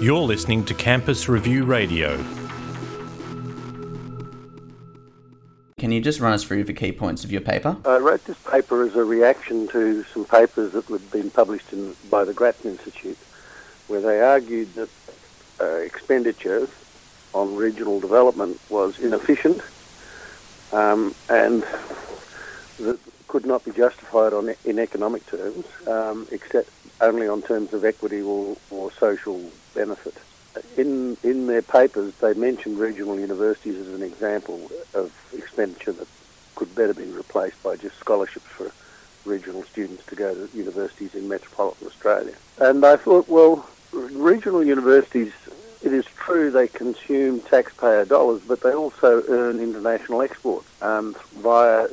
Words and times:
You're 0.00 0.20
listening 0.20 0.64
to 0.64 0.74
Campus 0.74 1.28
Review 1.28 1.64
Radio. 1.64 2.16
Can 5.78 5.92
you 5.92 6.00
just 6.00 6.20
run 6.20 6.32
us 6.32 6.44
through 6.44 6.64
the 6.64 6.72
key 6.72 6.92
points 6.92 7.24
of 7.24 7.32
your 7.32 7.40
paper? 7.40 7.76
I 7.84 7.98
wrote 7.98 8.24
this 8.24 8.38
paper 8.38 8.82
as 8.84 8.96
a 8.96 9.04
reaction 9.04 9.68
to 9.68 10.02
some 10.04 10.24
papers 10.24 10.72
that 10.72 10.86
had 10.86 11.10
been 11.10 11.30
published 11.30 11.72
in, 11.72 11.94
by 12.10 12.24
the 12.24 12.34
Grattan 12.34 12.72
Institute, 12.72 13.18
where 13.88 14.00
they 14.00 14.20
argued 14.20 14.74
that 14.74 14.88
uh, 15.60 15.64
expenditure 15.64 16.68
on 17.32 17.56
regional 17.56 18.00
development 18.00 18.58
was 18.68 18.98
inefficient 18.98 19.62
um, 20.72 21.14
and 21.28 21.62
that 22.78 22.98
could 23.30 23.46
not 23.46 23.64
be 23.64 23.70
justified 23.70 24.32
on 24.32 24.52
in 24.64 24.80
economic 24.80 25.24
terms, 25.26 25.64
um, 25.86 26.26
except 26.32 26.68
only 27.00 27.28
on 27.28 27.40
terms 27.40 27.72
of 27.72 27.84
equity 27.84 28.20
or, 28.20 28.56
or 28.72 28.90
social 28.90 29.40
benefit. 29.72 30.16
In 30.76 31.16
in 31.22 31.46
their 31.46 31.62
papers, 31.62 32.12
they 32.16 32.34
mentioned 32.34 32.80
regional 32.80 33.20
universities 33.20 33.76
as 33.76 33.94
an 33.94 34.02
example 34.02 34.68
of 34.94 35.12
expenditure 35.32 35.92
that 35.92 36.08
could 36.56 36.74
better 36.74 36.92
be 36.92 37.04
replaced 37.04 37.62
by 37.62 37.76
just 37.76 37.96
scholarships 37.98 38.46
for 38.46 38.72
regional 39.24 39.62
students 39.62 40.04
to 40.06 40.16
go 40.16 40.34
to 40.34 40.56
universities 40.56 41.14
in 41.14 41.28
metropolitan 41.28 41.86
Australia. 41.86 42.34
And 42.58 42.84
I 42.84 42.96
thought, 42.96 43.28
well, 43.28 43.64
regional 43.92 44.64
universities, 44.64 45.32
it 45.82 45.92
is 45.92 46.04
true 46.16 46.50
they 46.50 46.66
consume 46.66 47.40
taxpayer 47.42 48.04
dollars, 48.04 48.42
but 48.48 48.60
they 48.62 48.74
also 48.74 49.22
earn 49.28 49.60
international 49.60 50.20
exports 50.20 50.66
um, 50.82 51.14
via 51.36 51.86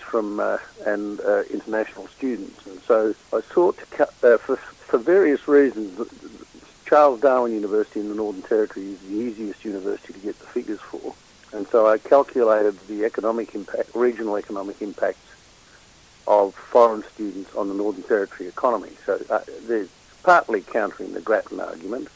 from 0.00 0.38
uh, 0.38 0.58
and 0.86 1.20
uh, 1.20 1.42
international 1.50 2.06
students. 2.06 2.64
And 2.66 2.80
so 2.82 3.14
I 3.32 3.40
sought 3.40 3.76
to 3.78 3.86
cut, 3.86 4.14
uh, 4.22 4.38
for, 4.38 4.56
for 4.56 4.98
various 4.98 5.48
reasons, 5.48 5.98
Charles 6.86 7.20
Darwin 7.20 7.52
University 7.52 7.98
in 7.98 8.08
the 8.08 8.14
Northern 8.14 8.42
Territory 8.42 8.86
is 8.86 9.00
the 9.00 9.14
easiest 9.14 9.64
university 9.64 10.12
to 10.12 10.18
get 10.20 10.38
the 10.38 10.46
figures 10.46 10.80
for. 10.80 11.14
And 11.52 11.66
so 11.66 11.88
I 11.88 11.98
calculated 11.98 12.78
the 12.86 13.04
economic 13.04 13.54
impact, 13.56 13.90
regional 13.94 14.36
economic 14.36 14.80
impacts 14.80 15.18
of 16.28 16.54
foreign 16.54 17.02
students 17.02 17.52
on 17.56 17.68
the 17.68 17.74
Northern 17.74 18.04
Territory 18.04 18.48
economy. 18.48 18.92
So 19.04 19.20
uh, 19.28 19.40
there's 19.62 19.88
partly 20.22 20.60
countering 20.60 21.14
the 21.14 21.20
Grattan 21.20 21.58
argument 21.58 22.08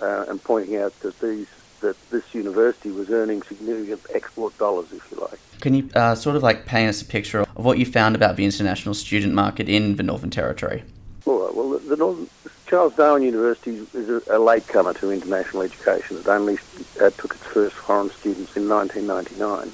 uh, 0.00 0.24
and 0.28 0.42
pointing 0.42 0.76
out 0.76 0.98
that 1.00 1.18
these 1.20 1.46
that 1.80 1.96
this 2.10 2.34
university 2.34 2.90
was 2.90 3.10
earning 3.10 3.42
significant 3.42 4.00
export 4.14 4.56
dollars, 4.58 4.92
if 4.92 5.10
you 5.10 5.18
like. 5.18 5.38
Can 5.60 5.74
you 5.74 5.90
uh, 5.94 6.14
sort 6.14 6.36
of 6.36 6.42
like 6.42 6.66
paint 6.66 6.88
us 6.88 7.02
a 7.02 7.04
picture 7.04 7.40
of 7.40 7.64
what 7.64 7.78
you 7.78 7.86
found 7.86 8.16
about 8.16 8.36
the 8.36 8.44
international 8.44 8.94
student 8.94 9.34
market 9.34 9.68
in 9.68 9.96
the 9.96 10.02
Northern 10.02 10.30
Territory? 10.30 10.84
All 11.26 11.44
right. 11.44 11.54
Well, 11.54 11.70
the, 11.70 11.78
the 11.78 11.96
Northern 11.96 12.28
Charles 12.66 12.94
Darwin 12.94 13.24
University 13.24 13.84
is 13.94 14.08
a, 14.08 14.22
a 14.36 14.38
latecomer 14.38 14.94
to 14.94 15.10
international 15.10 15.62
education. 15.62 16.16
It 16.16 16.28
only 16.28 16.56
uh, 17.00 17.10
took 17.10 17.34
its 17.34 17.44
first 17.44 17.74
foreign 17.74 18.10
students 18.10 18.56
in 18.56 18.68
1999. 18.68 19.72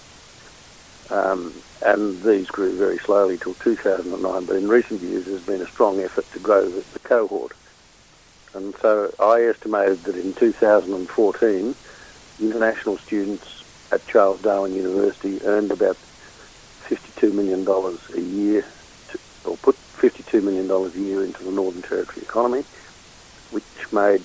Um, 1.10 1.52
and 1.84 2.22
these 2.22 2.48
grew 2.48 2.76
very 2.76 2.98
slowly 2.98 3.36
till 3.36 3.54
2009, 3.54 4.46
but 4.46 4.56
in 4.56 4.66
recent 4.66 5.02
years 5.02 5.26
there's 5.26 5.44
been 5.44 5.60
a 5.60 5.66
strong 5.66 6.00
effort 6.00 6.24
to 6.32 6.38
grow 6.38 6.68
the, 6.68 6.84
the 6.94 6.98
cohort. 7.00 7.52
And 8.54 8.74
so 8.76 9.12
I 9.20 9.42
estimated 9.42 10.02
that 10.04 10.16
in 10.16 10.32
2014, 10.32 11.74
international 12.40 12.98
students 12.98 13.64
at 13.92 14.06
Charles 14.06 14.42
Darwin 14.42 14.74
University 14.74 15.40
earned 15.44 15.70
about 15.70 15.96
$52 15.96 17.32
million 17.32 17.66
a 17.66 18.20
year, 18.20 18.64
to, 19.08 19.18
or 19.44 19.56
put 19.58 19.76
$52 19.76 20.42
million 20.42 20.70
a 20.70 20.88
year 20.98 21.24
into 21.24 21.44
the 21.44 21.50
Northern 21.50 21.82
Territory 21.82 22.22
economy 22.22 22.64
which 23.50 23.92
made 23.92 24.22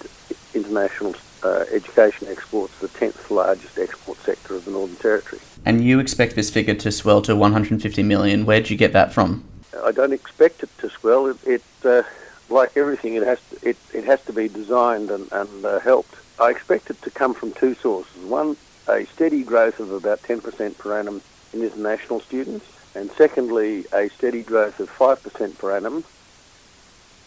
international 0.53 1.15
uh, 1.43 1.65
education 1.71 2.27
exports 2.27 2.77
the 2.79 2.87
10th 2.87 3.29
largest 3.29 3.77
export 3.77 4.17
sector 4.19 4.55
of 4.55 4.65
the 4.65 4.71
Northern 4.71 4.95
Territory. 4.97 5.41
And 5.65 5.83
you 5.83 5.99
expect 5.99 6.35
this 6.35 6.49
figure 6.49 6.75
to 6.75 6.91
swell 6.91 7.21
to 7.23 7.35
150 7.35 8.03
million. 8.03 8.45
Where 8.45 8.59
did 8.59 8.69
you 8.69 8.77
get 8.77 8.93
that 8.93 9.13
from? 9.13 9.43
I 9.83 9.91
don't 9.91 10.13
expect 10.13 10.63
it 10.63 10.69
to 10.79 10.89
swell. 10.89 11.27
It, 11.27 11.37
it 11.45 11.63
uh, 11.85 12.03
like 12.49 12.75
everything, 12.75 13.15
it 13.15 13.23
has 13.23 13.39
to, 13.49 13.69
it, 13.69 13.77
it 13.93 14.03
has 14.03 14.21
to 14.25 14.33
be 14.33 14.47
designed 14.47 15.09
and, 15.09 15.31
and 15.31 15.65
uh, 15.65 15.79
helped. 15.79 16.15
I 16.41 16.49
expect 16.49 16.89
it 16.89 16.99
to 17.03 17.11
come 17.11 17.35
from 17.35 17.51
two 17.51 17.75
sources. 17.75 18.25
One, 18.25 18.57
a 18.87 19.05
steady 19.05 19.43
growth 19.43 19.79
of 19.79 19.91
about 19.91 20.23
10% 20.23 20.75
per 20.75 20.99
annum 20.99 21.21
in 21.53 21.61
international 21.61 22.19
students, 22.19 22.65
and 22.95 23.11
secondly, 23.11 23.85
a 23.93 24.09
steady 24.09 24.41
growth 24.41 24.79
of 24.79 24.89
5% 24.89 25.59
per 25.59 25.77
annum 25.77 26.03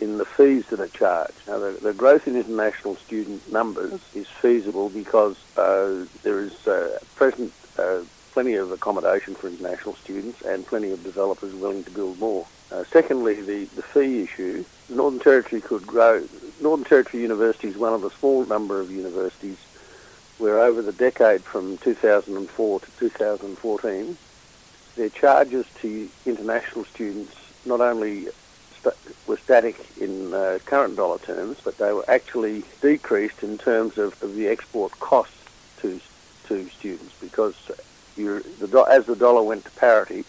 in 0.00 0.18
the 0.18 0.24
fees 0.24 0.66
that 0.66 0.80
are 0.80 0.88
charged. 0.88 1.46
Now, 1.46 1.60
the, 1.60 1.78
the 1.80 1.92
growth 1.92 2.26
in 2.26 2.34
international 2.34 2.96
student 2.96 3.52
numbers 3.52 4.00
is 4.16 4.26
feasible 4.26 4.88
because 4.88 5.36
uh, 5.56 6.06
there 6.24 6.40
is 6.40 6.66
uh, 6.66 6.98
present 7.14 7.52
uh, 7.78 8.00
plenty 8.32 8.54
of 8.54 8.72
accommodation 8.72 9.36
for 9.36 9.46
international 9.46 9.94
students 9.94 10.42
and 10.42 10.66
plenty 10.66 10.90
of 10.90 11.04
developers 11.04 11.54
willing 11.54 11.84
to 11.84 11.90
build 11.92 12.18
more. 12.18 12.48
Uh, 12.72 12.82
secondly, 12.90 13.40
the, 13.40 13.66
the 13.76 13.82
fee 13.82 14.22
issue. 14.22 14.64
Northern 14.88 15.20
Territory 15.20 15.60
could 15.60 15.86
grow. 15.86 16.26
Northern 16.64 16.86
Territory 16.86 17.22
University 17.22 17.68
is 17.68 17.76
one 17.76 17.92
of 17.92 18.04
a 18.04 18.10
small 18.10 18.46
number 18.46 18.80
of 18.80 18.90
universities 18.90 19.58
where 20.38 20.60
over 20.60 20.80
the 20.80 20.92
decade 20.92 21.44
from 21.44 21.76
2004 21.78 22.80
to 22.80 22.90
2014, 22.98 24.16
their 24.96 25.08
charges 25.10 25.66
to 25.82 26.08
international 26.24 26.86
students 26.86 27.34
not 27.66 27.82
only 27.82 28.28
were 29.26 29.36
static 29.36 29.76
in 30.00 30.32
uh, 30.32 30.58
current 30.64 30.96
dollar 30.96 31.18
terms, 31.18 31.58
but 31.62 31.76
they 31.76 31.92
were 31.92 32.04
actually 32.08 32.64
decreased 32.80 33.42
in 33.42 33.58
terms 33.58 33.98
of, 33.98 34.20
of 34.22 34.34
the 34.34 34.48
export 34.48 34.92
costs 35.00 35.36
to 35.82 36.00
to 36.48 36.68
students 36.70 37.14
because 37.20 37.54
the, 38.16 38.86
as 38.90 39.06
the 39.06 39.16
dollar 39.16 39.42
went 39.42 39.64
to 39.64 39.70
parity, 39.72 40.24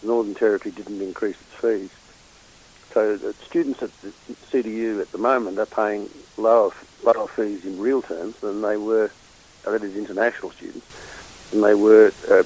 the 0.00 0.06
Northern 0.06 0.34
Territory 0.34 0.72
didn't 0.72 1.00
increase 1.00 1.36
its 1.40 1.60
fees. 1.60 1.90
So 2.92 3.16
the 3.16 3.32
students 3.34 3.82
at 3.82 3.90
the 4.02 4.08
CDU 4.50 5.00
at 5.00 5.10
the 5.12 5.18
moment 5.18 5.58
are 5.58 5.66
paying 5.66 6.10
lower 6.36 6.72
lower 7.02 7.26
fees 7.26 7.64
in 7.64 7.78
real 7.78 8.02
terms 8.02 8.36
than 8.40 8.62
they 8.62 8.76
were, 8.76 9.10
that 9.64 9.82
is 9.82 9.96
international 9.96 10.50
students, 10.52 10.86
than 11.50 11.62
they 11.62 11.74
were 11.74 12.12
uh, 12.30 12.42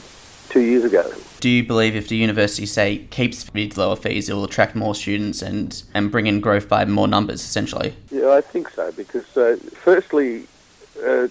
two 0.48 0.60
years 0.60 0.84
ago. 0.84 1.12
Do 1.40 1.50
you 1.50 1.64
believe 1.64 1.94
if 1.94 2.08
the 2.08 2.16
university, 2.16 2.64
say, 2.66 2.98
keeps 3.10 3.44
these 3.44 3.76
lower 3.76 3.96
fees, 3.96 4.28
it 4.28 4.34
will 4.34 4.44
attract 4.44 4.74
more 4.74 4.94
students 4.94 5.42
and, 5.42 5.82
and 5.94 6.10
bring 6.10 6.26
in 6.26 6.40
growth 6.40 6.68
by 6.68 6.84
more 6.86 7.08
numbers, 7.08 7.42
essentially? 7.42 7.94
Yeah, 8.10 8.30
I 8.30 8.40
think 8.40 8.70
so, 8.70 8.90
because 8.92 9.36
uh, 9.36 9.56
firstly, 9.72 10.46
uh, 11.04 11.28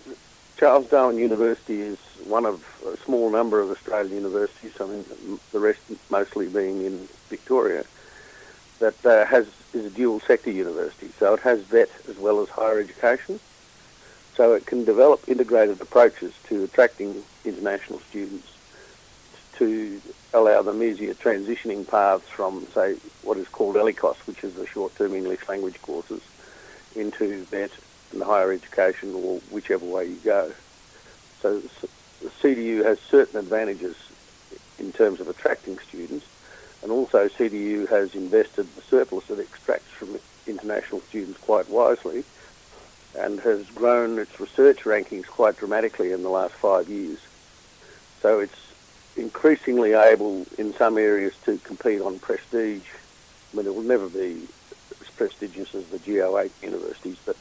Charles 0.58 0.88
Darwin 0.90 1.18
University 1.18 1.82
is 1.82 1.98
one 2.26 2.46
of 2.46 2.64
a 2.86 2.98
small 2.98 3.30
number 3.30 3.60
of 3.60 3.70
Australian 3.72 4.16
universities, 4.16 4.74
I 4.80 4.86
mean, 4.86 5.06
the 5.52 5.60
rest 5.60 5.80
mostly 6.10 6.48
being 6.48 6.86
in 6.86 7.08
Victoria, 7.30 7.84
that 8.80 9.06
uh, 9.06 9.26
has 9.26 9.48
is 9.74 9.86
a 9.86 9.90
dual 9.90 10.20
sector 10.22 10.52
university. 10.52 11.10
So 11.20 11.34
it 11.34 11.42
has 11.42 11.62
vet 11.62 11.90
as 12.10 12.18
well 12.18 12.42
as 12.42 12.50
higher 12.50 12.80
education. 12.80 13.40
So 14.36 14.54
it 14.54 14.66
can 14.66 14.86
develop 14.86 15.28
integrated 15.28 15.80
approaches 15.82 16.34
to 16.48 16.64
attracting 16.64 17.24
international 17.44 18.00
students 18.10 18.52
to 19.58 20.02
allow 20.34 20.62
them 20.62 20.84
easier 20.84 21.14
transitioning 21.14 21.88
paths 21.88 22.28
from, 22.28 22.68
say, 22.74 22.96
what 23.24 23.38
is 23.38 23.48
called 23.48 23.76
ELICOS, 23.76 24.18
which 24.28 24.44
is 24.44 24.54
the 24.56 24.68
short-term 24.68 25.14
English 25.14 25.48
language 25.48 25.82
courses, 25.82 26.22
into 26.96 27.44
vet 27.46 27.72
and 28.12 28.22
higher 28.22 28.52
education 28.52 29.14
or 29.14 29.40
whichever 29.52 29.86
way 29.86 30.06
you 30.06 30.20
go. 30.24 30.52
So 31.42 31.60
the 31.60 32.30
CDU 32.42 32.84
has 32.84 33.00
certain 33.00 33.40
advantages 33.40 33.96
in 34.80 34.92
terms 34.92 35.20
of 35.20 35.30
attracting 35.30 35.78
students, 35.80 36.26
and 36.86 36.92
also 36.92 37.28
CDU 37.28 37.90
has 37.90 38.14
invested 38.14 38.68
the 38.76 38.82
surplus 38.84 39.26
that 39.26 39.40
it 39.40 39.48
extracts 39.52 39.90
from 39.90 40.20
international 40.46 41.02
students 41.02 41.40
quite 41.40 41.68
wisely 41.68 42.24
and 43.18 43.40
has 43.40 43.66
grown 43.72 44.20
its 44.20 44.40
research 44.40 44.82
rankings 44.84 45.26
quite 45.26 45.58
dramatically 45.58 46.12
in 46.12 46.22
the 46.22 46.30
last 46.30 46.54
five 46.54 46.88
years. 46.88 47.18
So 48.22 48.40
it's 48.40 48.72
increasingly 49.18 49.94
able 49.94 50.46
in 50.60 50.76
some 50.76 51.00
areas 51.00 51.34
to 51.46 51.58
compete 51.58 52.02
on 52.02 52.20
prestige. 52.20 52.84
I 53.52 53.58
mean, 53.58 53.66
it 53.66 53.74
will 53.74 53.82
never 53.82 54.08
be 54.08 54.48
as 55.02 55.10
prestigious 55.10 55.74
as 55.74 55.88
the 55.88 55.98
GO8 55.98 56.52
universities, 56.62 57.18
but 57.26 57.36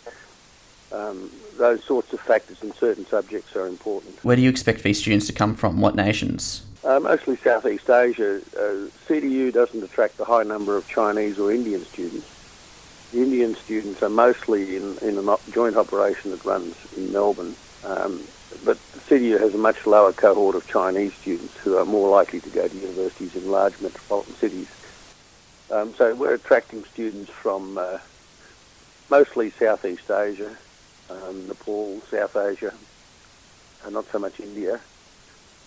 um, 0.94 1.30
those 1.56 1.82
sorts 1.84 2.12
of 2.12 2.20
factors 2.20 2.62
in 2.62 2.72
certain 2.74 3.06
subjects 3.06 3.54
are 3.56 3.66
important. 3.66 4.22
Where 4.24 4.36
do 4.36 4.42
you 4.42 4.50
expect 4.50 4.82
these 4.82 5.00
students 5.00 5.26
to 5.26 5.32
come 5.32 5.54
from? 5.54 5.80
What 5.80 5.94
nations? 5.94 6.64
Uh, 6.84 7.00
mostly 7.00 7.36
Southeast 7.36 7.88
Asia. 7.88 8.40
Uh, 8.56 8.88
CDU 9.08 9.52
doesn't 9.52 9.82
attract 9.82 10.20
a 10.20 10.24
high 10.24 10.42
number 10.42 10.76
of 10.76 10.86
Chinese 10.88 11.38
or 11.38 11.50
Indian 11.52 11.84
students. 11.84 12.30
The 13.12 13.22
Indian 13.22 13.54
students 13.54 14.02
are 14.02 14.10
mostly 14.10 14.76
in, 14.76 14.98
in 14.98 15.16
a 15.16 15.36
joint 15.50 15.76
operation 15.76 16.30
that 16.32 16.44
runs 16.44 16.76
in 16.96 17.12
Melbourne. 17.12 17.54
Um, 17.84 18.22
but 18.64 18.76
CDU 19.08 19.38
has 19.40 19.54
a 19.54 19.58
much 19.58 19.86
lower 19.86 20.12
cohort 20.12 20.56
of 20.56 20.66
Chinese 20.66 21.14
students 21.14 21.56
who 21.58 21.76
are 21.76 21.84
more 21.84 22.08
likely 22.08 22.40
to 22.40 22.50
go 22.50 22.68
to 22.68 22.76
universities 22.76 23.34
in 23.34 23.50
large 23.50 23.80
metropolitan 23.80 24.34
cities. 24.34 24.68
Um, 25.70 25.94
so 25.94 26.14
we're 26.14 26.34
attracting 26.34 26.84
students 26.84 27.30
from 27.30 27.78
uh, 27.78 27.98
mostly 29.10 29.50
Southeast 29.50 30.10
Asia, 30.10 30.56
um, 31.10 31.48
Nepal, 31.48 32.00
South 32.10 32.36
Asia, 32.36 32.72
and 33.84 33.94
not 33.94 34.06
so 34.10 34.18
much 34.18 34.40
India, 34.40 34.80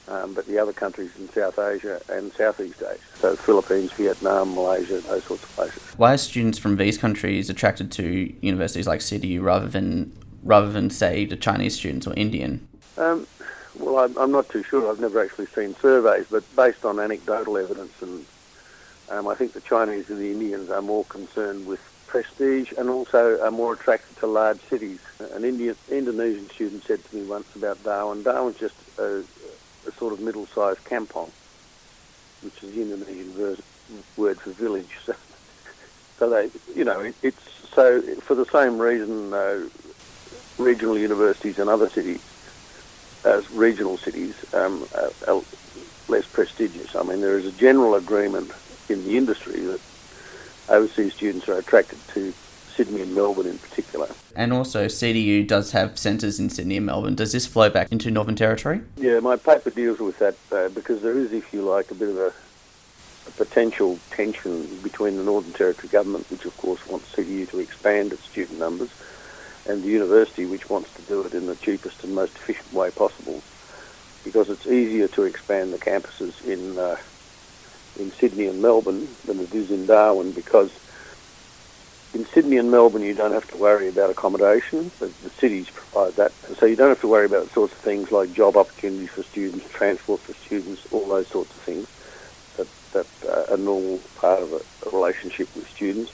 um, 0.08 0.34
but 0.34 0.46
the 0.48 0.58
other 0.58 0.74
countries 0.74 1.12
in 1.20 1.30
South 1.30 1.60
Asia 1.60 2.02
and 2.10 2.32
Southeast 2.34 2.82
Asia. 2.82 3.00
So 3.16 3.36
Philippines, 3.36 3.92
Vietnam, 3.94 4.56
Malaysia, 4.56 5.00
those 5.02 5.24
sorts 5.24 5.44
of 5.44 5.50
places. 5.50 5.84
Why 5.98 6.14
are 6.14 6.18
students 6.18 6.58
from 6.58 6.78
these 6.78 6.98
countries 6.98 7.50
attracted 7.50 7.92
to 7.94 8.36
universities 8.42 8.88
like 8.88 9.02
CDU 9.02 9.42
rather 9.42 9.68
than 9.68 10.18
rather 10.44 10.72
than 10.72 10.90
say 10.90 11.26
the 11.26 11.36
Chinese 11.36 11.76
students 11.76 12.08
or 12.08 12.14
Indian? 12.14 12.68
Um, 12.98 13.28
well, 13.78 14.00
I'm, 14.00 14.18
I'm, 14.18 14.32
not 14.32 14.50
too 14.50 14.64
sure. 14.64 14.90
I've 14.90 15.00
never 15.00 15.22
actually 15.22 15.48
seen 15.48 15.76
surveys, 15.76 16.28
but 16.32 16.44
based 16.56 16.86
on 16.86 17.00
anecdotal 17.00 17.58
evidence, 17.58 18.02
and 18.02 18.26
um, 19.10 19.28
I 19.28 19.36
think 19.36 19.54
the 19.54 19.62
Chinese 19.62 20.10
and 20.10 20.20
the 20.20 20.32
Indians 20.32 20.70
are 20.70 20.82
more 20.82 21.06
concerned 21.06 21.68
with 21.68 21.82
prestige 22.08 22.72
and 22.78 22.90
also 22.90 23.40
are 23.42 23.52
more 23.52 23.74
attracted 23.74 24.18
to 24.18 24.28
large 24.28 24.60
cities. 24.70 25.00
An 25.34 25.44
Indian, 25.44 25.76
Indonesian 25.92 26.50
student 26.50 26.84
said 26.84 27.04
to 27.06 27.16
me 27.16 27.24
once 27.24 27.48
about 27.56 27.84
Darwin, 27.84 28.24
Darwin's 28.24 28.58
just 28.58 28.76
a, 28.98 29.24
a 29.88 29.92
sort 29.98 30.14
of 30.14 30.20
middle-sized 30.20 30.84
kampong, 30.86 31.32
which 32.42 32.64
is 32.64 32.74
the 32.74 32.82
Indonesian 32.82 33.32
ver- 33.34 33.58
word 34.16 34.40
for 34.40 34.52
village. 34.52 34.90
So, 36.20 36.26
so 36.26 36.30
they, 36.32 36.50
you 36.76 36.84
know, 36.84 37.00
it, 37.02 37.16
it's 37.22 37.70
so 37.76 38.02
for 38.22 38.34
the 38.34 38.46
same 38.46 38.80
reason, 38.80 39.32
uh, 39.32 39.70
regional 40.58 40.98
universities 40.98 41.60
and 41.60 41.70
other 41.70 41.92
cities, 41.92 42.24
as 43.24 43.48
regional 43.52 43.98
cities, 43.98 44.34
um, 44.52 44.88
are, 44.96 45.12
are 45.28 45.44
less 46.08 46.26
prestigious. 46.26 46.96
I 46.96 47.04
mean, 47.04 47.22
there 47.22 47.38
is 47.38 47.46
a 47.46 47.52
general 47.52 47.94
agreement 47.94 48.52
in 48.90 49.04
the 49.04 49.16
industry 49.16 49.60
that 49.62 49.80
overseas 50.70 51.14
students 51.14 51.48
are 51.50 51.58
attracted 51.58 52.00
to 52.10 52.34
Sydney 52.78 53.02
and 53.02 53.16
Melbourne 53.16 53.48
in 53.48 53.58
particular. 53.58 54.08
And 54.36 54.54
also, 54.54 54.86
CDU 54.86 55.48
does 55.48 55.72
have 55.72 55.98
centres 55.98 56.40
in 56.40 56.52
Sydney 56.52 56.78
and 56.78 56.86
Melbourne. 56.86 57.16
Does 57.16 57.32
this 57.32 57.48
flow 57.48 57.72
back 57.72 57.92
into 57.92 58.12
Northern 58.12 58.36
Territory? 58.36 58.82
Yeah, 58.98 59.20
my 59.20 59.36
paper 59.36 59.72
deals 59.72 59.98
with 59.98 60.20
that 60.20 60.36
uh, 60.52 60.70
because 60.70 61.02
there 61.02 61.18
is, 61.18 61.34
if 61.34 61.52
you 61.52 61.64
like, 61.64 61.90
a 61.90 61.96
bit 61.96 62.10
of 62.10 62.18
a, 62.18 62.28
a, 62.28 63.32
potential 63.32 63.98
tension 64.12 64.68
between 64.84 65.18
the 65.18 65.24
Northern 65.24 65.54
Territory 65.54 65.88
government, 65.88 66.30
which 66.30 66.46
of 66.46 66.56
course 66.58 66.88
wants 66.88 67.12
CDU 67.16 67.50
to 67.50 67.60
expand 67.60 68.14
its 68.14 68.26
student 68.26 68.60
numbers, 68.60 68.92
and 69.68 69.82
the 69.82 69.88
university, 69.88 70.46
which 70.46 70.70
wants 70.70 70.94
to 70.94 71.02
do 71.04 71.22
it 71.24 71.34
in 71.34 71.48
the 71.48 71.56
cheapest 71.56 72.04
and 72.04 72.14
most 72.14 72.36
efficient 72.36 72.72
way 72.74 72.92
possible, 72.92 73.42
because 74.24 74.52
it's 74.52 74.68
easier 74.68 75.08
to 75.08 75.24
expand 75.24 75.74
the 75.74 75.80
campuses 75.80 76.46
in 76.46 76.78
uh, 76.78 76.96
in 78.00 78.12
Sydney 78.12 78.48
and 78.48 78.62
Melbourne 78.62 79.08
than 79.26 79.40
it 79.40 79.54
is 79.54 79.72
in 79.72 79.86
Darwin 79.86 80.32
because 80.32 80.72
in 82.14 82.26
Sydney 82.26 82.58
and 82.58 82.72
Melbourne 82.72 83.04
you 83.04 83.14
don't 83.14 83.34
have 83.34 83.50
to 83.52 83.58
worry 83.58 83.90
about 83.90 84.10
accommodation. 84.10 84.92
The, 85.00 85.08
the 85.08 85.30
cities 85.30 85.70
provide 85.70 86.14
that. 86.14 86.32
So 86.58 86.66
you 86.66 86.76
don't 86.76 86.90
have 86.90 87.02
to 87.02 87.08
worry 87.08 87.26
about 87.26 87.50
sorts 87.50 87.74
of 87.74 87.80
things 87.80 88.12
like 88.12 88.34
job 88.34 88.58
opportunities 88.58 89.10
for 89.10 89.24
students, 89.24 89.70
transport 89.72 90.22
for 90.22 90.34
students, 90.34 90.92
all 90.92 91.08
those 91.08 91.28
sorts 91.28 91.52
of 91.52 91.62
things 91.62 91.88
that, 92.58 92.68
that 92.94 93.30
uh, 93.30 93.54
are 93.54 93.58
normal 93.58 94.00
part 94.18 94.42
of 94.42 94.54
a, 94.54 94.88
a, 94.88 94.92
relationship 94.92 95.54
with 95.56 95.70
students. 95.70 96.12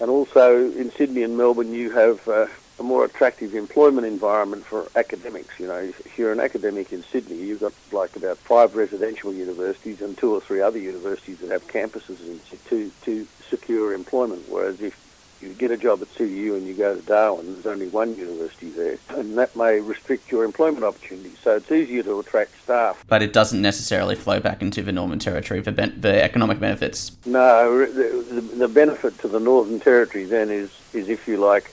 And 0.00 0.10
also 0.10 0.70
in 0.72 0.90
Sydney 0.90 1.22
and 1.22 1.36
Melbourne 1.36 1.72
you 1.72 1.90
have 1.90 2.26
uh, 2.28 2.46
a 2.82 2.84
more 2.84 3.04
attractive 3.04 3.54
employment 3.54 4.06
environment 4.06 4.64
for 4.64 4.88
academics. 4.96 5.58
You 5.58 5.68
know, 5.68 5.78
if 5.78 6.18
you're 6.18 6.32
an 6.32 6.40
academic 6.40 6.92
in 6.92 7.02
Sydney, 7.04 7.36
you've 7.36 7.60
got 7.60 7.72
like 7.92 8.16
about 8.16 8.38
five 8.38 8.74
residential 8.74 9.32
universities 9.32 10.02
and 10.02 10.18
two 10.18 10.34
or 10.34 10.40
three 10.40 10.60
other 10.60 10.78
universities 10.78 11.38
that 11.38 11.50
have 11.50 11.66
campuses 11.68 12.20
in 12.26 12.40
to 12.68 12.90
to 13.04 13.26
secure 13.48 13.94
employment. 13.94 14.44
Whereas 14.48 14.80
if 14.80 14.98
you 15.40 15.52
get 15.54 15.70
a 15.70 15.76
job 15.76 16.02
at 16.02 16.14
CU 16.16 16.54
and 16.56 16.66
you 16.66 16.74
go 16.74 16.94
to 16.94 17.02
Darwin, 17.02 17.52
there's 17.52 17.66
only 17.66 17.88
one 17.88 18.16
university 18.16 18.70
there, 18.70 18.96
and 19.10 19.38
that 19.38 19.54
may 19.56 19.80
restrict 19.80 20.30
your 20.30 20.44
employment 20.44 20.84
opportunities. 20.84 21.38
So 21.42 21.56
it's 21.56 21.70
easier 21.70 22.02
to 22.04 22.18
attract 22.20 22.60
staff. 22.62 23.04
But 23.08 23.22
it 23.22 23.32
doesn't 23.32 23.60
necessarily 23.60 24.14
flow 24.14 24.40
back 24.40 24.62
into 24.62 24.82
the 24.82 24.92
Northern 24.92 25.18
Territory 25.18 25.62
for 25.62 25.72
ben- 25.72 26.00
the 26.00 26.22
economic 26.22 26.60
benefits. 26.60 27.16
No, 27.26 27.86
the, 27.86 28.24
the, 28.34 28.40
the 28.40 28.68
benefit 28.68 29.18
to 29.20 29.28
the 29.28 29.40
Northern 29.40 29.80
Territory 29.80 30.24
then 30.24 30.50
is, 30.50 30.70
is 30.92 31.08
if 31.08 31.26
you 31.26 31.38
like, 31.38 31.72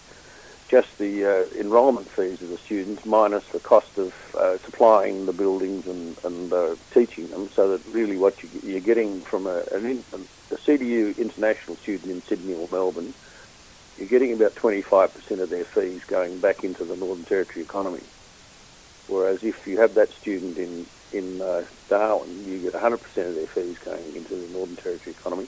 just 0.70 1.00
the 1.00 1.26
uh, 1.26 1.60
enrolment 1.60 2.08
fees 2.08 2.42
of 2.44 2.50
the 2.50 2.58
students 2.58 3.04
minus 3.06 3.46
the 3.48 3.60
cost 3.60 3.98
of 3.98 4.14
uh, 4.38 4.58
supplying 4.60 5.26
the 5.26 5.34
buildings 5.34 5.88
and, 5.88 6.16
and 6.24 6.54
uh, 6.54 6.76
teaching 6.94 7.28
them, 7.30 7.50
so 7.50 7.76
that 7.76 7.94
really 7.94 8.18
what 8.18 8.36
you, 8.64 8.78
are 8.78 8.80
getting 8.80 9.20
from 9.22 9.48
a, 9.48 9.64
an, 9.72 10.04
a 10.14 10.56
CDU 10.56 11.18
international 11.18 11.76
student 11.78 12.12
in 12.12 12.22
Sydney 12.22 12.54
or 12.54 12.70
Melbourne, 12.72 13.14
you're 13.98 14.08
getting 14.08 14.32
about 14.32 14.56
25% 14.56 15.40
of 15.40 15.50
their 15.50 15.66
fees 15.66 16.04
going 16.06 16.40
back 16.40 16.64
into 16.64 16.86
the 16.86 16.96
Northern 16.96 17.26
Territory 17.26 17.64
economy. 17.64 18.04
Whereas 19.08 19.44
if 19.44 19.66
you 19.66 19.80
have 19.80 19.96
that 19.96 20.12
student 20.12 20.58
in, 20.58 20.86
in 21.12 21.42
uh, 21.42 21.66
Darwin, 21.90 22.46
you 22.46 22.60
get 22.60 22.74
100% 22.74 22.94
of 22.94 23.36
their 23.36 23.48
fees 23.48 23.78
going 23.80 24.16
into 24.16 24.36
the 24.36 24.54
Northern 24.54 24.76
Territory 24.76 25.16
economy, 25.20 25.48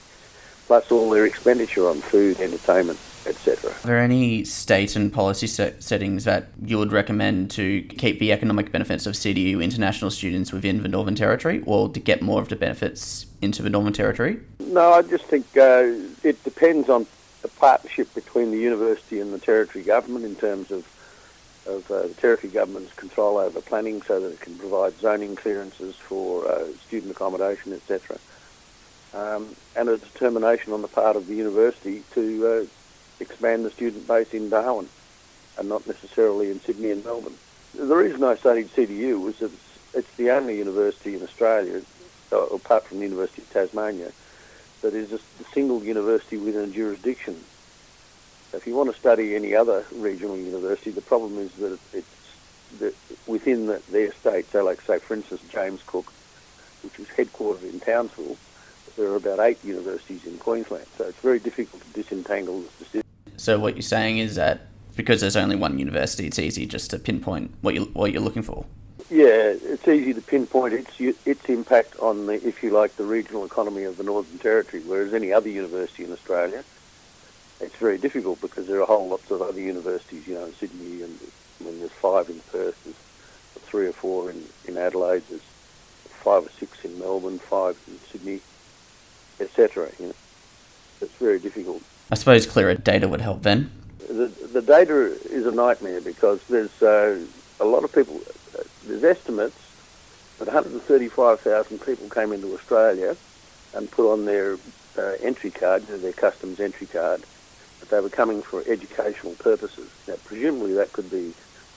plus 0.66 0.90
all 0.90 1.10
their 1.10 1.26
expenditure 1.26 1.88
on 1.88 2.00
food, 2.00 2.40
entertainment, 2.40 2.98
etc. 3.26 3.70
Are 3.70 3.86
there 3.86 3.98
any 3.98 4.44
state 4.44 4.96
and 4.96 5.12
policy 5.12 5.46
set- 5.46 5.82
settings 5.82 6.24
that 6.24 6.48
you 6.64 6.78
would 6.78 6.92
recommend 6.92 7.50
to 7.52 7.82
keep 7.82 8.18
the 8.18 8.32
economic 8.32 8.72
benefits 8.72 9.06
of 9.06 9.14
CDU 9.14 9.62
international 9.62 10.10
students 10.10 10.52
within 10.52 10.82
the 10.82 10.88
Northern 10.88 11.14
Territory 11.14 11.62
or 11.66 11.88
to 11.88 12.00
get 12.00 12.22
more 12.22 12.40
of 12.40 12.48
the 12.48 12.56
benefits 12.56 13.26
into 13.40 13.62
the 13.62 13.70
Northern 13.70 13.92
Territory? 13.92 14.40
No, 14.60 14.92
I 14.92 15.02
just 15.02 15.24
think 15.24 15.46
uh, 15.56 15.92
it 16.22 16.42
depends 16.44 16.88
on 16.88 17.06
the 17.42 17.48
partnership 17.48 18.12
between 18.14 18.50
the 18.50 18.58
university 18.58 19.20
and 19.20 19.32
the 19.32 19.38
Territory 19.38 19.84
government 19.84 20.24
in 20.24 20.36
terms 20.36 20.70
of 20.70 20.86
of 21.64 21.88
uh, 21.92 22.02
the 22.02 22.14
Territory 22.14 22.52
government's 22.52 22.92
control 22.94 23.38
over 23.38 23.60
planning 23.60 24.02
so 24.02 24.18
that 24.18 24.32
it 24.32 24.40
can 24.40 24.58
provide 24.58 24.98
zoning 24.98 25.36
clearances 25.36 25.94
for 25.94 26.50
uh, 26.50 26.66
student 26.86 27.12
accommodation, 27.12 27.72
etc. 27.72 28.18
Um, 29.14 29.54
and 29.76 29.88
a 29.88 29.98
determination 29.98 30.72
on 30.72 30.80
the 30.80 30.88
part 30.88 31.16
of 31.16 31.26
the 31.26 31.34
university 31.34 32.02
to 32.14 32.46
uh, 32.46 32.64
expand 33.20 33.64
the 33.64 33.70
student 33.70 34.06
base 34.06 34.32
in 34.32 34.48
Darwin 34.48 34.88
and 35.58 35.68
not 35.68 35.86
necessarily 35.86 36.50
in 36.50 36.60
Sydney 36.60 36.90
and 36.90 37.04
Melbourne. 37.04 37.36
The 37.74 37.94
reason 37.94 38.24
I 38.24 38.36
studied 38.36 38.68
CDU 38.68 39.22
was 39.22 39.38
that 39.38 39.52
it's, 39.52 39.78
it's 39.94 40.16
the 40.16 40.30
only 40.30 40.58
university 40.58 41.14
in 41.14 41.22
Australia, 41.22 41.82
uh, 42.32 42.46
apart 42.46 42.84
from 42.86 42.98
the 42.98 43.04
University 43.04 43.42
of 43.42 43.50
Tasmania, 43.50 44.12
that 44.82 44.94
is 44.94 45.12
a, 45.12 45.20
single 45.52 45.82
university 45.82 46.38
within 46.38 46.70
a 46.70 46.72
jurisdiction. 46.72 47.34
If 48.54 48.66
you 48.66 48.74
want 48.74 48.92
to 48.92 48.98
study 48.98 49.34
any 49.34 49.54
other 49.54 49.84
regional 49.94 50.36
university, 50.36 50.90
the 50.90 51.02
problem 51.02 51.38
is 51.38 51.52
that 51.52 51.78
it's 51.92 52.06
that 52.78 52.94
within 53.26 53.66
the, 53.66 53.82
their 53.90 54.12
state. 54.12 54.50
So, 54.50 54.64
like 54.64 54.80
say, 54.80 54.98
for 54.98 55.14
instance, 55.14 55.42
James 55.50 55.82
Cook, 55.86 56.12
which 56.82 56.98
is 56.98 57.08
headquartered 57.08 57.70
in 57.70 57.80
Townsville, 57.80 58.36
there 58.96 59.08
are 59.08 59.16
about 59.16 59.40
eight 59.40 59.62
universities 59.64 60.26
in 60.26 60.38
Queensland. 60.38 60.86
So 60.98 61.04
it's 61.04 61.18
very 61.20 61.38
difficult 61.38 61.82
to 61.82 61.92
disentangle 61.92 62.60
the 62.60 62.68
decision. 62.78 63.06
So 63.36 63.58
what 63.58 63.74
you're 63.74 63.82
saying 63.82 64.18
is 64.18 64.36
that 64.36 64.66
because 64.96 65.20
there's 65.20 65.36
only 65.36 65.56
one 65.56 65.78
university, 65.78 66.26
it's 66.26 66.38
easy 66.38 66.66
just 66.66 66.90
to 66.90 66.98
pinpoint 66.98 67.52
what 67.60 67.74
you 67.74 67.84
what 67.92 68.12
you're 68.12 68.22
looking 68.22 68.42
for. 68.42 68.64
Yeah, 69.10 69.54
it's 69.62 69.86
easy 69.88 70.14
to 70.14 70.20
pinpoint 70.20 70.74
its 70.74 71.00
its 71.26 71.44
impact 71.48 71.98
on 71.98 72.26
the, 72.26 72.34
if 72.46 72.62
you 72.62 72.70
like, 72.70 72.96
the 72.96 73.04
regional 73.04 73.44
economy 73.44 73.84
of 73.84 73.96
the 73.96 74.04
Northern 74.04 74.38
Territory. 74.38 74.82
Whereas 74.86 75.12
any 75.12 75.32
other 75.32 75.48
university 75.48 76.04
in 76.04 76.12
Australia, 76.12 76.64
it's 77.60 77.76
very 77.76 77.98
difficult 77.98 78.40
because 78.40 78.66
there 78.66 78.78
are 78.78 78.82
a 78.82 78.86
whole 78.86 79.08
lots 79.08 79.30
of 79.30 79.42
other 79.42 79.60
universities, 79.60 80.26
you 80.26 80.34
know, 80.34 80.46
in 80.46 80.54
Sydney, 80.54 81.02
and 81.02 81.18
I 81.60 81.64
mean, 81.64 81.78
there's 81.80 81.92
five 81.92 82.28
in 82.28 82.40
Perth, 82.50 82.82
there's 82.84 82.96
three 83.66 83.86
or 83.86 83.92
four 83.92 84.30
in, 84.30 84.42
in 84.66 84.76
Adelaide, 84.76 85.22
there's 85.28 85.42
five 86.08 86.46
or 86.46 86.50
six 86.50 86.84
in 86.84 86.98
Melbourne, 86.98 87.38
five 87.38 87.76
in 87.86 87.98
Sydney, 88.10 88.40
etc. 89.42 89.90
You 89.98 90.08
know, 90.08 90.14
it's 91.00 91.14
very 91.16 91.38
difficult. 91.38 91.82
I 92.10 92.14
suppose 92.14 92.46
clearer 92.46 92.74
data 92.74 93.08
would 93.08 93.20
help 93.20 93.42
then. 93.42 93.70
The, 94.08 94.26
the 94.52 94.62
data 94.62 95.16
is 95.30 95.46
a 95.46 95.52
nightmare 95.52 96.00
because 96.00 96.40
there's 96.48 96.82
uh, 96.82 97.18
a 97.60 97.64
lot 97.64 97.84
of 97.84 97.94
people, 97.94 98.20
there's 98.84 99.04
estimates 99.04 99.56
that 100.38 100.46
135,000 100.46 101.78
people 101.80 102.08
came 102.08 102.32
into 102.32 102.52
Australia 102.54 103.16
and 103.74 103.90
put 103.90 104.12
on 104.12 104.24
their 104.24 104.58
uh, 104.98 105.14
entry 105.20 105.50
card, 105.50 105.86
their 105.86 106.12
customs 106.12 106.60
entry 106.60 106.86
card, 106.86 107.22
that 107.80 107.88
they 107.88 108.00
were 108.00 108.10
coming 108.10 108.42
for 108.42 108.62
educational 108.66 109.32
purposes. 109.34 109.88
Now, 110.06 110.14
presumably 110.24 110.74
that 110.74 110.92
could 110.92 111.10
be 111.10 111.32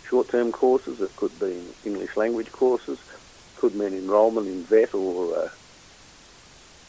short-term 0.05 0.51
courses, 0.51 1.00
it 1.01 1.15
could 1.15 1.38
be 1.39 1.63
English 1.86 2.17
language 2.17 2.51
courses, 2.51 3.00
could 3.57 3.75
mean 3.75 3.93
enrolment 3.93 4.48
in 4.48 4.63
vet 4.63 4.93
or 4.93 5.38
uh, 5.38 5.50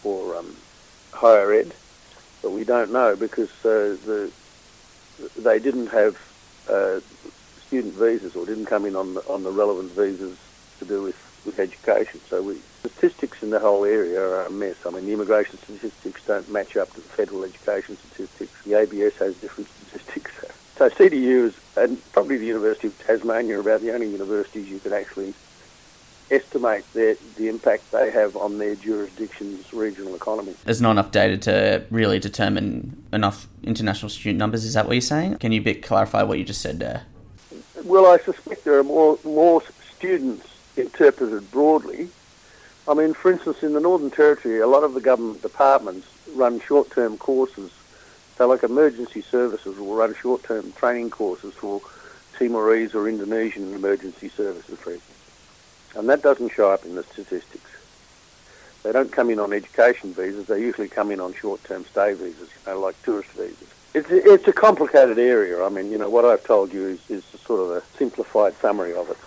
or 0.05 0.37
um, 0.37 0.57
higher 1.17 1.53
ed 1.53 1.73
but 2.43 2.53
we 2.53 2.65
don't 2.65 2.93
know 2.93 3.17
because 3.17 3.51
uh, 3.65 3.97
the 4.07 4.31
they 5.37 5.59
didn't 5.59 5.89
have 5.89 6.17
uh, 6.69 7.01
student 7.67 7.95
visas 7.95 8.37
or 8.37 8.47
didn't 8.47 8.67
come 8.67 8.85
in 8.85 8.97
on 8.97 9.15
the, 9.15 9.21
on 9.29 9.43
the 9.43 9.51
relevant 9.51 9.91
visas 9.93 10.39
to 10.79 10.85
do 10.85 11.03
with, 11.03 11.43
with 11.45 11.59
education. 11.59 12.21
So 12.29 12.43
we, 12.43 12.61
statistics 12.81 13.43
in 13.43 13.51
the 13.51 13.59
whole 13.59 13.85
area 13.85 14.21
are 14.21 14.43
a 14.45 14.51
mess. 14.51 14.77
I 14.85 14.91
mean, 14.91 15.07
the 15.07 15.13
immigration 15.13 15.59
statistics 15.59 16.25
don't 16.27 16.49
match 16.51 16.77
up 16.77 16.91
to 16.91 16.97
the 16.97 17.09
federal 17.09 17.45
education 17.45 17.97
statistics. 17.97 18.63
The 18.65 18.75
ABS 18.75 19.17
has 19.17 19.37
different 19.37 19.69
statistics. 19.89 20.33
So 20.77 20.91
CDU 20.91 21.47
is, 21.47 21.55
and 21.77 22.01
probably 22.13 22.37
the 22.37 22.47
University 22.47 22.89
of 22.89 23.07
Tasmania, 23.07 23.57
are 23.57 23.61
about 23.61 23.81
the 23.81 23.93
only 23.93 24.11
universities 24.11 24.69
you 24.69 24.79
can 24.79 24.93
actually 24.93 25.33
estimate 26.31 26.85
their, 26.93 27.17
the 27.37 27.49
impact 27.49 27.91
they 27.93 28.11
have 28.11 28.37
on 28.37 28.59
their 28.59 28.75
jurisdiction's 28.75 29.73
regional 29.73 30.15
economy. 30.15 30.55
There's 30.65 30.81
not 30.81 30.93
enough 30.93 31.11
data 31.11 31.37
to 31.39 31.85
really 31.91 32.19
determine 32.19 33.05
enough 33.13 33.47
international 33.63 34.09
student 34.09 34.39
numbers. 34.39 34.65
Is 34.65 34.75
that 34.75 34.87
what 34.87 34.95
you're 34.95 35.01
saying? 35.01 35.37
Can 35.37 35.53
you 35.53 35.61
bit 35.61 35.83
clarify 35.83 36.23
what 36.23 36.39
you 36.39 36.45
just 36.45 36.61
said 36.61 36.81
there? 36.81 37.05
Well, 37.85 38.07
I 38.07 38.19
suspect 38.19 38.65
there 38.65 38.79
are 38.79 38.85
more 38.85 39.19
more 39.25 39.63
students 39.97 40.47
interpreted 40.77 41.51
broadly. 41.51 42.09
I 42.89 42.95
mean, 42.95 43.15
for 43.15 43.33
instance, 43.33 43.63
in 43.63 43.73
the 43.73 43.81
Northern 43.81 44.11
Territory, 44.11 44.61
a 44.61 44.67
lot 44.67 44.85
of 44.85 44.95
the 44.95 45.01
government 45.01 45.43
departments 45.43 46.07
run 46.35 46.61
short-term 46.61 47.19
courses. 47.19 47.73
So, 48.37 48.47
like 48.47 48.63
emergency 48.63 49.23
services 49.23 49.79
will 49.79 49.95
run 49.95 50.15
short-term 50.15 50.73
training 50.73 51.11
courses 51.11 51.55
for 51.55 51.81
Timorese 52.39 52.95
or 52.95 53.09
Indonesian 53.09 53.75
emergency 53.75 54.29
services, 54.29 54.79
for 54.79 54.93
instance. 54.93 55.16
And 55.97 56.09
that 56.11 56.23
doesn't 56.23 56.51
show 56.51 56.71
up 56.71 56.85
in 56.85 56.95
the 56.95 57.03
statistics. 57.03 57.71
They 58.83 58.93
don't 58.93 59.11
come 59.11 59.31
in 59.31 59.41
on 59.41 59.53
education 59.53 60.13
visas. 60.13 60.47
They 60.47 60.61
usually 60.61 60.89
come 60.89 61.11
in 61.11 61.21
on 61.21 61.35
short-term 61.35 61.85
stay 61.87 62.13
visas, 62.13 62.51
you 62.51 62.73
know, 62.73 62.79
like 62.79 63.03
tourist 63.03 63.31
visas. 63.31 63.69
It's 63.95 64.09
it's 64.11 64.47
a 64.47 64.53
complicated 64.53 65.19
area. 65.19 65.65
I 65.65 65.71
mean, 65.71 65.91
you 65.91 65.97
know, 65.97 66.11
what 66.11 66.27
I've 66.27 66.45
told 66.45 66.73
you 66.73 66.87
is, 66.87 67.11
is 67.11 67.25
sort 67.25 67.61
of 67.61 67.71
a 67.71 67.83
simplified 67.97 68.55
summary 68.57 68.95
of 68.95 69.11
it. 69.11 69.17